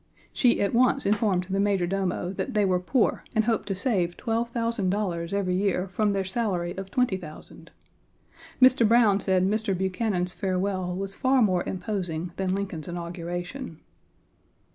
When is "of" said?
6.75-6.89